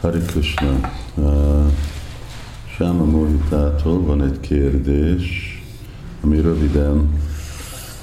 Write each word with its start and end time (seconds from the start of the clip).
Hari 0.00 0.20
Krishna, 0.20 0.80
uh, 1.14 1.66
Sáma 2.76 3.04
Mohitától 3.04 4.02
van 4.02 4.22
egy 4.22 4.40
kérdés, 4.40 5.24
ami 6.20 6.40
röviden 6.40 7.20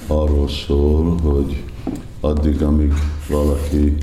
arról 0.07 0.47
szól, 0.49 1.17
hogy 1.17 1.63
addig, 2.19 2.61
amíg 2.61 2.93
valaki 3.29 3.97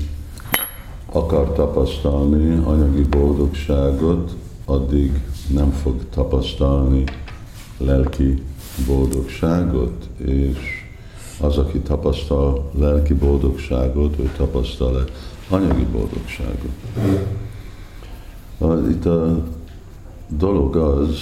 akar 1.05 1.53
tapasztalni 1.53 2.63
anyagi 2.65 3.01
boldogságot, 3.01 4.35
addig 4.65 5.21
nem 5.53 5.71
fog 5.71 6.09
tapasztalni 6.09 7.03
lelki 7.77 8.43
boldogságot, 8.87 10.09
és 10.17 10.57
az, 11.39 11.57
aki 11.57 11.79
tapasztal 11.79 12.71
lelki 12.77 13.13
boldogságot, 13.13 14.19
ő 14.19 14.31
tapasztal-e 14.37 15.03
anyagi 15.49 15.85
boldogságot. 15.91 16.71
Itt 18.63 19.05
a 19.05 19.43
dolog 20.27 20.75
az, 20.75 21.17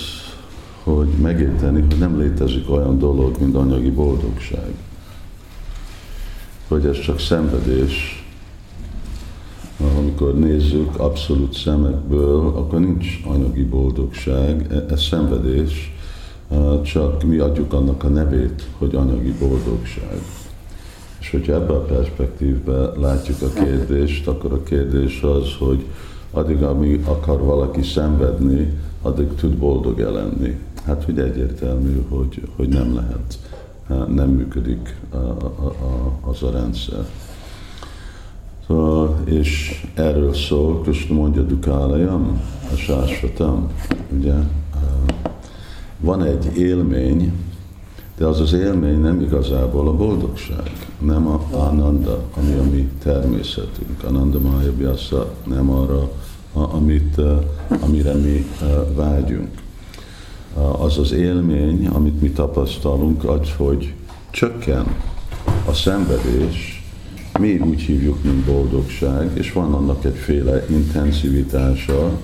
hogy 0.84 1.08
megérteni, 1.08 1.82
hogy 1.82 2.00
nem 2.00 2.20
létezik 2.20 2.70
olyan 2.70 3.00
dolog, 3.00 3.36
mint 3.40 3.56
anyagi 3.56 3.90
boldogság. 3.92 4.74
Hogy 6.68 6.86
ez 6.86 7.00
csak 7.00 7.20
szenvedés. 7.20 8.26
Amikor 9.98 10.40
nézzük 10.40 11.00
abszolút 11.00 11.54
szemekből, 11.54 12.48
akkor 12.48 12.80
nincs 12.80 13.08
anyagi 13.26 13.64
boldogság, 13.64 14.68
e, 14.72 14.94
ez 14.94 15.02
szenvedés, 15.02 15.94
csak 16.84 17.24
mi 17.24 17.38
adjuk 17.38 17.74
annak 17.74 18.04
a 18.04 18.08
nevét, 18.08 18.68
hogy 18.78 18.96
anyagi 18.96 19.34
boldogság. 19.40 20.22
És 21.20 21.30
hogyha 21.30 21.54
ebben 21.54 21.76
a 21.76 21.80
perspektívben 21.80 22.92
látjuk 23.00 23.42
a 23.42 23.50
kérdést, 23.64 24.28
akkor 24.28 24.52
a 24.54 24.64
kérdés 24.64 25.22
az, 25.22 25.56
hogy 25.60 25.86
addig, 26.32 26.64
amíg 26.64 27.06
akar 27.06 27.40
valaki 27.40 27.82
szenvedni, 27.82 28.74
addig 29.02 29.34
tud 29.36 29.58
boldog 29.58 30.00
lenni. 30.00 30.60
Hát 30.86 31.04
hogy 31.04 31.20
egyértelmű, 31.20 32.06
hogy, 32.10 32.42
hogy 32.56 32.68
nem 32.70 32.96
lehet, 32.96 33.40
nem 34.10 34.30
működik 34.30 34.96
az 36.22 36.44
a 36.44 36.52
rendszer. 36.52 37.06
Szóval, 38.68 39.20
és 39.26 39.82
erről 39.94 40.34
szól, 40.34 40.82
Krishna 40.82 41.16
mondja 41.16 41.42
Dukálayam, 41.42 42.42
a 42.74 42.76
sásvatam, 42.76 43.72
ugye, 44.18 44.34
van 46.00 46.24
egy 46.24 46.58
élmény, 46.58 47.32
de 48.22 48.28
az 48.28 48.40
az 48.40 48.54
élmény 48.54 49.00
nem 49.00 49.22
igazából 49.22 49.88
a 49.88 49.94
boldogság, 49.94 50.72
nem 51.00 51.28
a 51.28 51.42
ananda, 51.52 52.24
ami 52.38 52.54
a 52.54 52.64
mi 52.64 52.90
természetünk. 53.04 54.04
Ananda 54.04 54.40
Maya 54.40 54.76
Vyasa 54.78 55.34
nem 55.48 55.70
arra, 55.70 56.12
amit, 56.54 57.22
amire 57.80 58.14
mi 58.14 58.46
vágyunk. 58.96 59.50
Az 60.80 60.98
az 60.98 61.12
élmény, 61.12 61.88
amit 61.88 62.22
mi 62.22 62.30
tapasztalunk, 62.30 63.24
az, 63.24 63.54
hogy 63.58 63.94
csökken 64.30 64.86
a 65.66 65.74
szenvedés, 65.74 66.84
mi 67.40 67.60
úgy 67.60 67.82
hívjuk, 67.82 68.24
mint 68.24 68.46
boldogság, 68.46 69.32
és 69.34 69.52
van 69.52 69.74
annak 69.74 70.06
egyféle 70.06 70.66
intenzivitása, 70.70 72.20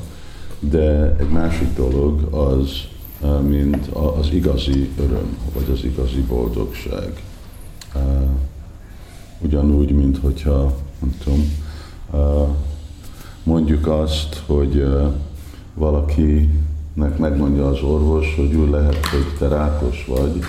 de 0.60 1.16
egy 1.20 1.30
másik 1.30 1.76
dolog 1.76 2.22
az, 2.34 2.70
mint 3.48 3.88
az 3.88 4.30
igazi 4.32 4.90
öröm, 5.00 5.38
vagy 5.54 5.70
az 5.72 5.84
igazi 5.84 6.22
boldogság. 6.22 7.24
Ugyanúgy, 9.40 9.92
mint 9.92 10.18
hogyha, 10.18 10.74
nem 11.00 11.18
tudom, 11.24 11.52
mondjuk 13.44 13.88
azt, 13.88 14.44
hogy 14.46 14.86
valakinek 15.74 17.18
megmondja 17.18 17.68
az 17.68 17.82
orvos, 17.82 18.36
hogy 18.36 18.56
úgy 18.56 18.70
lehet, 18.70 19.06
hogy 19.06 19.26
te 19.38 19.48
rákos 19.48 20.06
vagy, 20.08 20.40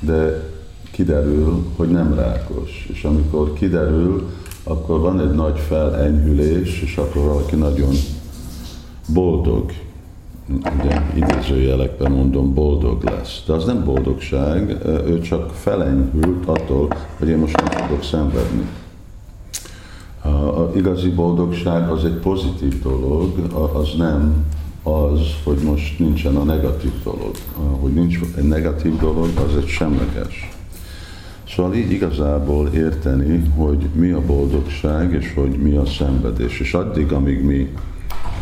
de 0.00 0.50
kiderül, 0.90 1.66
hogy 1.76 1.88
nem 1.88 2.14
rákos. 2.14 2.88
És 2.92 3.04
amikor 3.04 3.52
kiderül, 3.52 4.30
akkor 4.64 5.00
van 5.00 5.20
egy 5.20 5.34
nagy 5.34 5.58
felenyhülés, 5.58 6.82
és 6.82 6.96
akkor 6.96 7.22
valaki 7.22 7.56
nagyon 7.56 7.94
boldog, 9.12 9.72
ugye 10.48 11.00
idézőjelekben 11.14 12.12
mondom, 12.12 12.54
boldog 12.54 13.04
lesz. 13.04 13.42
De 13.46 13.52
az 13.52 13.64
nem 13.64 13.84
boldogság, 13.84 14.76
ő 14.86 15.20
csak 15.20 15.50
felenyhült 15.50 16.46
attól, 16.46 16.88
hogy 17.18 17.28
én 17.28 17.38
most 17.38 17.56
nem 17.56 17.86
tudok 17.86 18.02
szenvedni. 18.02 18.66
A 20.22 20.70
igazi 20.76 21.10
boldogság 21.10 21.90
az 21.90 22.04
egy 22.04 22.18
pozitív 22.18 22.82
dolog, 22.82 23.38
az 23.74 23.88
nem 23.96 24.44
az, 24.82 25.20
hogy 25.44 25.58
most 25.64 25.98
nincsen 25.98 26.36
a 26.36 26.42
negatív 26.42 26.92
dolog. 27.04 27.30
Hogy 27.80 27.92
nincs 27.92 28.18
egy 28.36 28.48
negatív 28.48 28.96
dolog, 28.98 29.28
az 29.34 29.56
egy 29.56 29.66
semleges. 29.66 30.50
Szóval 31.48 31.74
így 31.74 31.90
igazából 31.90 32.68
érteni, 32.68 33.42
hogy 33.56 33.86
mi 33.94 34.10
a 34.10 34.20
boldogság, 34.26 35.12
és 35.12 35.32
hogy 35.34 35.50
mi 35.50 35.76
a 35.76 35.86
szenvedés. 35.86 36.60
És 36.60 36.74
addig, 36.74 37.12
amíg 37.12 37.44
mi 37.44 37.72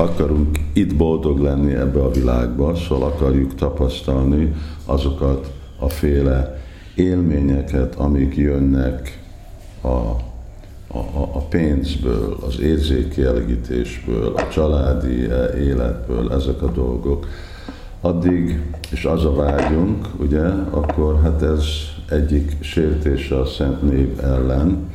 akarunk 0.00 0.58
itt 0.72 0.96
boldog 0.96 1.38
lenni 1.38 1.74
ebbe 1.74 2.02
a 2.02 2.10
világba, 2.10 2.74
szóval 2.74 3.08
akarjuk 3.08 3.54
tapasztalni 3.54 4.54
azokat 4.86 5.52
a 5.78 5.88
féle 5.88 6.62
élményeket, 6.94 7.94
amik 7.94 8.36
jönnek 8.36 9.22
a, 9.80 9.88
a, 9.88 10.98
a 11.32 11.40
pénzből, 11.48 12.36
az 12.46 12.60
érzékkielégítésből, 12.60 14.34
a 14.36 14.48
családi 14.48 15.28
életből, 15.58 16.32
ezek 16.32 16.62
a 16.62 16.70
dolgok, 16.70 17.26
addig, 18.00 18.60
és 18.90 19.04
az 19.04 19.24
a 19.24 19.34
vágyunk, 19.34 20.08
ugye, 20.18 20.44
akkor 20.70 21.20
hát 21.22 21.42
ez 21.42 21.64
egyik 22.08 22.56
sértése 22.60 23.38
a 23.38 23.46
Szent 23.46 23.82
Név 23.82 24.18
ellen, 24.22 24.90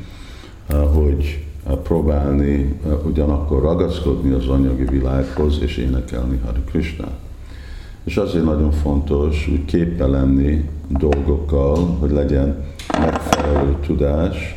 hogy 0.93 1.44
próbálni 1.83 2.79
ugyanakkor 3.05 3.61
ragaszkodni 3.61 4.31
az 4.31 4.47
anyagi 4.47 4.83
világhoz 4.83 5.59
és 5.61 5.77
énekelni 5.77 6.39
Hari 6.45 6.61
Krishna. 6.69 7.07
És 8.03 8.17
azért 8.17 8.45
nagyon 8.45 8.71
fontos 8.71 9.47
úgy 9.51 9.65
képbe 9.65 10.05
lenni 10.05 10.69
dolgokkal, 10.87 11.75
hogy 11.99 12.11
legyen 12.11 12.63
megfelelő 12.99 13.75
tudás, 13.85 14.55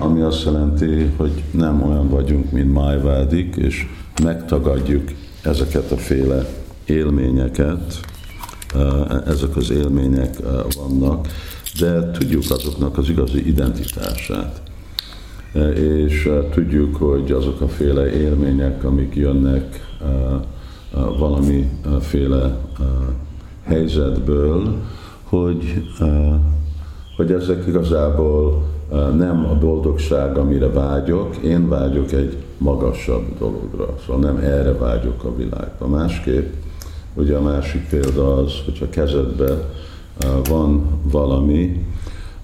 ami 0.00 0.20
azt 0.20 0.44
jelenti, 0.44 1.12
hogy 1.16 1.42
nem 1.50 1.82
olyan 1.82 2.08
vagyunk, 2.08 2.52
mint 2.52 2.72
májvádik, 2.72 3.56
és 3.56 3.86
megtagadjuk 4.22 5.10
ezeket 5.42 5.90
a 5.90 5.96
féle 5.96 6.46
élményeket, 6.84 8.00
ezek 9.26 9.56
az 9.56 9.70
élmények 9.70 10.36
vannak, 10.76 11.26
de 11.80 12.10
tudjuk 12.10 12.42
azoknak 12.48 12.98
az 12.98 13.08
igazi 13.08 13.46
identitását 13.48 14.60
és 15.74 16.30
tudjuk, 16.50 16.96
hogy 16.96 17.32
azok 17.32 17.60
a 17.60 17.68
féle 17.68 18.12
élmények, 18.12 18.84
amik 18.84 19.14
jönnek 19.14 19.96
valamiféle 21.18 22.58
helyzetből, 23.62 24.74
hogy, 25.22 25.88
hogy 27.16 27.32
ezek 27.32 27.66
igazából 27.66 28.62
nem 29.16 29.46
a 29.50 29.58
boldogság, 29.58 30.36
amire 30.36 30.68
vágyok, 30.68 31.36
én 31.36 31.68
vágyok 31.68 32.12
egy 32.12 32.36
magasabb 32.58 33.38
dologra, 33.38 33.94
szóval 34.06 34.22
nem 34.22 34.36
erre 34.36 34.72
vágyok 34.72 35.24
a 35.24 35.36
világban. 35.36 35.90
Másképp, 35.90 36.52
ugye 37.14 37.36
a 37.36 37.42
másik 37.42 37.88
példa 37.88 38.36
az, 38.36 38.52
hogyha 38.64 38.88
kezedben 38.88 39.62
van 40.48 41.00
valami, 41.02 41.86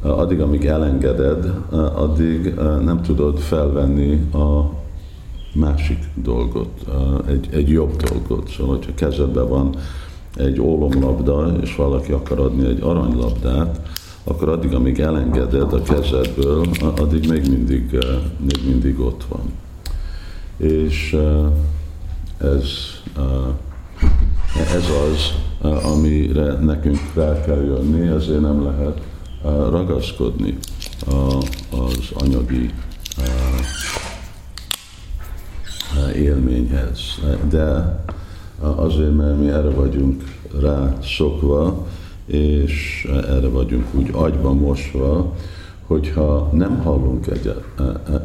addig, 0.05 0.41
amíg 0.41 0.67
elengeded, 0.67 1.55
addig 1.95 2.55
nem 2.85 3.03
tudod 3.03 3.39
felvenni 3.39 4.33
a 4.33 4.71
másik 5.55 5.99
dolgot, 6.15 6.85
egy, 7.27 7.49
egy 7.51 7.69
jobb 7.69 7.97
dolgot. 7.97 8.49
Szóval, 8.49 8.77
hogyha 8.77 8.95
kezedben 8.95 9.49
van 9.49 9.75
egy 10.37 10.61
ólomlabda, 10.61 11.53
és 11.61 11.77
valaki 11.77 12.12
akar 12.12 12.39
adni 12.39 12.67
egy 12.67 12.81
aranylabdát, 12.83 13.81
akkor 14.25 14.49
addig, 14.49 14.75
amíg 14.75 15.01
elengeded 15.01 15.73
a 15.73 15.83
kezedből, 15.83 16.67
addig 16.97 17.29
még 17.29 17.49
mindig, 17.49 17.99
még 18.39 18.67
mindig 18.67 19.00
ott 19.00 19.25
van. 19.29 19.53
És 20.57 21.17
ez, 22.39 22.69
ez 24.75 24.85
az, 25.09 25.33
amire 25.85 26.53
nekünk 26.53 27.00
rá 27.15 27.41
kell 27.41 27.62
jönni, 27.62 28.07
ezért 28.07 28.41
nem 28.41 28.65
lehet 28.65 29.00
ragaszkodni 29.70 30.58
az 31.70 32.11
anyagi 32.14 32.70
élményhez. 36.17 37.00
De 37.49 37.99
azért, 38.61 39.17
mert 39.17 39.38
mi 39.38 39.49
erre 39.49 39.70
vagyunk 39.70 40.23
rá 40.61 40.96
szokva, 41.02 41.87
és 42.26 43.06
erre 43.11 43.49
vagyunk 43.49 43.87
úgy 43.94 44.11
agyba 44.12 44.52
mosva, 44.52 45.35
hogyha 45.87 46.50
nem 46.52 46.79
hallunk 46.79 47.26
egyet, 47.26 47.64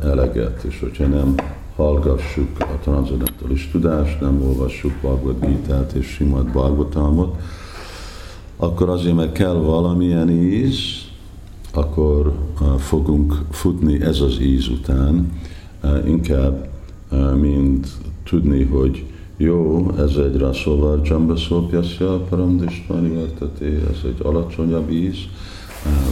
eleget, 0.04 0.64
és 0.64 0.80
hogyha 0.80 1.06
nem 1.06 1.36
hallgassuk 1.76 2.60
a 2.60 2.80
transzendentális 2.82 3.70
tudást, 3.72 4.20
nem 4.20 4.42
olvassuk 4.42 4.92
Bhagavad 5.02 5.46
Gita-t 5.46 5.94
és 5.94 6.08
Simad 6.08 6.52
Bhagavatamot, 6.52 7.36
akkor 8.58 8.90
azért 8.90 9.16
meg 9.16 9.32
kell 9.32 9.54
valamilyen 9.54 10.30
íz, 10.30 10.78
akkor 11.74 12.34
fogunk 12.78 13.42
futni 13.52 14.02
ez 14.02 14.20
az 14.20 14.40
íz 14.40 14.68
után, 14.68 15.32
inkább, 16.06 16.70
mint 17.36 17.88
tudni, 18.24 18.64
hogy 18.64 19.06
jó, 19.38 19.92
ez 19.98 20.16
egy 20.16 20.38
raszovar 20.38 21.02
dzsambaszópjaszja, 21.02 22.18
paramdistvani 22.30 23.10
vartati, 23.10 23.66
ez 23.66 24.00
egy 24.04 24.18
alacsonyabb 24.22 24.92
íz, 24.92 25.18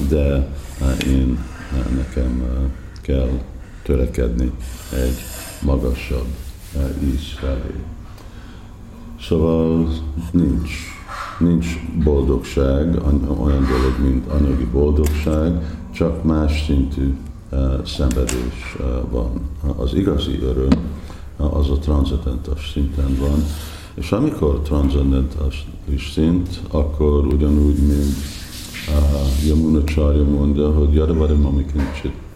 de 0.09 0.47
én 1.07 1.39
nekem 1.95 2.43
kell 3.01 3.29
törekedni 3.83 4.51
egy 4.93 5.17
magasabb 5.61 6.27
íz 7.03 7.33
felé. 7.39 7.83
Szóval 9.21 9.89
nincs, 10.31 10.71
nincs 11.39 11.67
boldogság, 12.03 12.95
olyan 13.39 13.65
dolog, 13.65 13.95
mint 14.03 14.27
anyagi 14.27 14.65
boldogság, 14.65 15.75
csak 15.93 16.23
más 16.23 16.63
szintű 16.65 17.15
szenvedés 17.85 18.77
van. 19.09 19.29
Az 19.77 19.93
igazi 19.93 20.39
öröm 20.41 20.69
az 21.37 21.69
a 21.69 21.77
transzendentas 21.77 22.71
szinten 22.73 23.17
van, 23.19 23.43
és 23.93 24.11
amikor 24.11 24.59
transzendentas 24.59 25.67
szint, 26.13 26.61
akkor 26.71 27.25
ugyanúgy, 27.25 27.77
mint 27.77 28.15
uh, 28.87 29.47
Yamuna 29.47 29.83
Charya 29.83 30.23
mondja, 30.23 30.71
hogy 30.71 30.93
Yadavadi 30.93 31.33
Mami 31.33 31.65
Kincsit, 31.65 32.05
uh, 32.15 32.26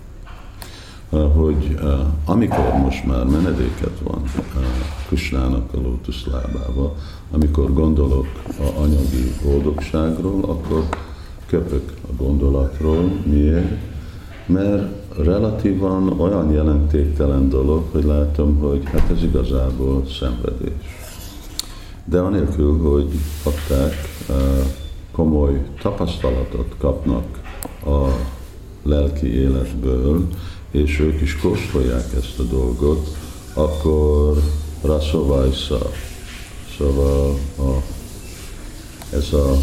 hogy 1.19 1.80
uh, 1.81 2.00
amikor 2.25 2.74
most 2.81 3.06
már 3.06 3.25
menedéket 3.25 4.00
van 4.04 4.22
uh, 4.22 4.63
Kusnának 5.10 5.74
a 5.74 5.78
lótuszlábába, 5.78 6.96
amikor 7.31 7.74
gondolok 7.74 8.28
a 8.46 8.80
anyagi 8.80 9.34
boldogságról, 9.44 10.44
akkor 10.44 10.88
köpök 11.46 11.94
a 12.02 12.24
gondolatról. 12.24 13.12
Miért? 13.24 13.80
Mert 14.46 15.16
relatívan 15.18 16.19
olyan 16.19 16.52
jelentéktelen 16.52 17.50
dolog, 17.50 17.84
hogy 17.92 18.04
látom, 18.04 18.60
hogy 18.60 18.81
hát 18.86 19.10
ez 19.10 19.24
igazából 19.24 20.06
szenvedés. 20.19 21.00
De 22.06 22.19
anélkül, 22.19 22.80
hogy 22.80 23.10
adták, 23.44 23.96
komoly 25.12 25.66
tapasztalatot 25.81 26.75
kapnak 26.78 27.25
a 27.86 28.08
lelki 28.84 29.34
életből, 29.36 30.28
és 30.71 31.00
ők 31.00 31.21
is 31.21 31.38
kóstolják 31.38 32.13
ezt 32.18 32.39
a 32.39 32.44
dolgot, 32.44 33.18
akkor 33.53 34.41
raszovajsza. 34.81 35.91
Szóval 36.77 37.38
a, 37.57 37.83
ez 39.15 39.33
a 39.33 39.57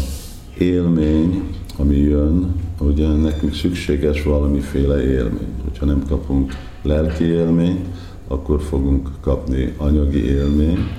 élmény, 0.57 1.43
ami 1.77 1.97
jön, 1.97 2.55
ugye 2.79 3.07
nekünk 3.07 3.55
szükséges 3.55 4.23
valamiféle 4.23 5.03
élmény. 5.03 5.53
Hogyha 5.63 5.85
nem 5.85 6.03
kapunk 6.07 6.53
lelki 6.81 7.23
élményt, 7.23 7.85
akkor 8.27 8.61
fogunk 8.61 9.09
kapni 9.21 9.73
anyagi 9.77 10.25
élményt. 10.25 10.89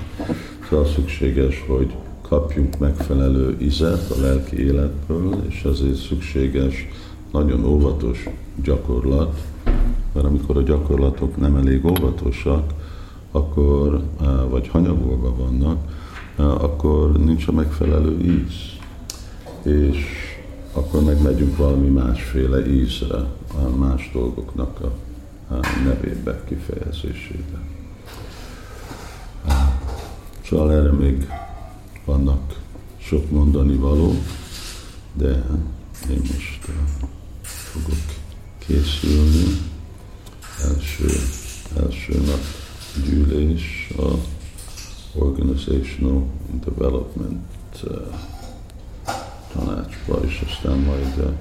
Szóval 0.69 0.85
szükséges, 0.85 1.63
hogy 1.67 1.95
kapjunk 2.21 2.77
megfelelő 2.77 3.55
izet 3.59 4.11
a 4.11 4.21
lelki 4.21 4.65
életből, 4.65 5.43
és 5.49 5.63
ezért 5.63 6.07
szükséges 6.07 6.87
nagyon 7.31 7.65
óvatos 7.65 8.29
gyakorlat, 8.63 9.39
mert 10.13 10.25
amikor 10.25 10.57
a 10.57 10.61
gyakorlatok 10.61 11.37
nem 11.37 11.55
elég 11.55 11.85
óvatosak, 11.85 12.73
akkor, 13.31 14.03
vagy 14.49 14.67
hanyagolva 14.67 15.35
vannak, 15.35 15.77
akkor 16.35 17.11
nincs 17.11 17.47
a 17.47 17.51
megfelelő 17.51 18.19
íz. 18.19 18.53
És 19.73 20.05
akkor 20.73 21.03
meg 21.03 21.21
megyünk 21.21 21.57
valami 21.57 21.87
másféle 21.87 22.67
ízre, 22.67 23.25
más 23.77 24.09
dolgoknak 24.13 24.79
a 24.79 24.91
nevébe, 25.85 26.43
kifejezésébe. 26.47 27.59
Szóval 30.45 30.71
erre 30.71 30.91
még 30.91 31.27
vannak 32.05 32.59
sok 32.97 33.31
mondani 33.31 33.75
való, 33.75 34.13
de 35.13 35.45
én 36.09 36.21
most 36.21 36.67
fogok 37.43 37.99
készülni. 38.57 39.69
Első, 40.63 41.05
első 41.79 42.13
nap 42.25 42.39
gyűlés 43.05 43.89
a 43.97 44.11
Organizational 45.13 46.23
Development 46.65 47.83
tanácsba, 49.53 50.19
és 50.25 50.43
aztán 50.49 50.77
majd 50.77 51.35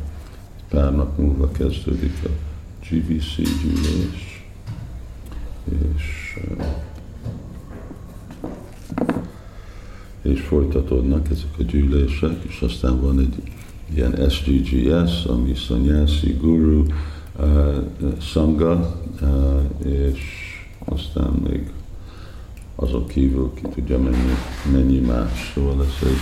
pár 0.68 0.94
nap 0.96 1.18
múlva 1.18 1.50
kezdődik 1.50 2.18
a 2.24 2.28
GVC 2.88 3.36
gyűlés, 3.36 4.44
és, 5.96 6.38
és 10.22 10.40
folytatódnak 10.40 11.30
ezek 11.30 11.58
a 11.58 11.62
gyűlések, 11.62 12.44
és 12.48 12.60
aztán 12.60 13.00
van 13.00 13.18
egy 13.18 13.42
ilyen 13.94 14.30
SGGS, 14.30 15.24
ami 15.24 15.54
Sanyasi 15.54 16.36
Guru 16.40 16.84
Sangha, 18.20 19.00
uh, 19.22 19.86
és 19.86 20.20
aztán 20.84 21.30
még 21.48 21.70
azon 22.74 23.06
kívül 23.06 23.52
ki 23.54 23.62
tudja 23.74 23.98
mennyi, 23.98 24.34
mennyi 24.72 24.98
más, 24.98 25.52
szóval 25.54 25.84
ez 25.84 26.08
egy 26.08 26.20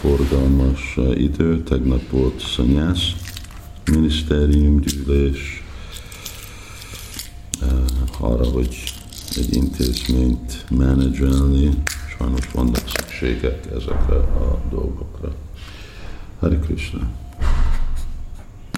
forgalmas 0.00 0.98
idő, 1.14 1.62
tegnap 1.62 2.10
volt 2.10 2.40
szanyász, 2.40 3.12
minisztérium, 3.84 4.80
gyűlés, 4.80 5.64
arra, 8.20 8.44
hogy 8.44 8.94
egy 9.36 9.54
intézményt 9.54 10.64
menedzselni, 10.70 11.70
sajnos 12.18 12.50
vannak 12.52 12.82
szükségek 12.88 13.66
ezekre 13.66 14.16
a 14.16 14.60
dolgokra. 14.70 15.34
Hari 16.38 16.58
Krishna! 16.58 17.23